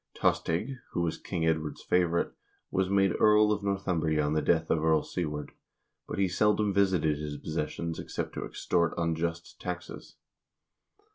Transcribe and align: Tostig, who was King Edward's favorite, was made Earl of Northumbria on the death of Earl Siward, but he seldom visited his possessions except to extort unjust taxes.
Tostig, 0.15 0.77
who 0.93 1.01
was 1.01 1.19
King 1.19 1.45
Edward's 1.45 1.83
favorite, 1.83 2.33
was 2.71 2.89
made 2.89 3.13
Earl 3.19 3.51
of 3.51 3.61
Northumbria 3.61 4.23
on 4.25 4.33
the 4.33 4.41
death 4.41 4.71
of 4.71 4.83
Earl 4.83 5.03
Siward, 5.03 5.51
but 6.07 6.17
he 6.17 6.27
seldom 6.27 6.73
visited 6.73 7.19
his 7.19 7.37
possessions 7.37 7.99
except 7.99 8.33
to 8.33 8.43
extort 8.43 8.95
unjust 8.97 9.59
taxes. 9.61 10.15